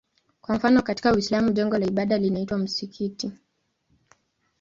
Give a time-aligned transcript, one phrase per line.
[0.41, 3.31] Kwa mfano katika Uislamu jengo la ibada linaitwa msikiti.